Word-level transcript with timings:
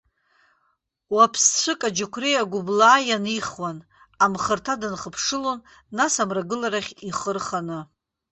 Уаԥсҵәык 1.15 1.81
аџьықәреи 1.87 2.41
агәыблаа 2.41 2.99
ианихуан, 3.09 3.77
амхырҭа 4.23 4.75
дынхыԥшылон, 4.81 5.59
нас 5.97 6.13
амрагыларахь 6.23 6.91
ихы 7.09 7.31
рханы. 7.35 7.79